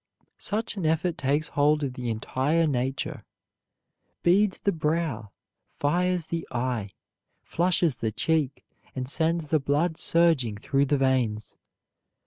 Such 0.39 0.77
an 0.77 0.85
effort 0.87 1.15
takes 1.15 1.49
hold 1.49 1.83
of 1.83 1.93
the 1.93 2.09
entire 2.09 2.65
nature, 2.65 3.23
beads 4.23 4.57
the 4.57 4.71
brow, 4.71 5.29
fires 5.67 6.25
the 6.25 6.47
eye, 6.49 6.89
flushes 7.43 7.97
the 7.97 8.11
cheek, 8.11 8.65
and 8.95 9.07
sends 9.07 9.49
the 9.49 9.59
blood 9.59 9.97
surging 9.97 10.57
through 10.57 10.85
the 10.85 10.97
veins. 10.97 11.55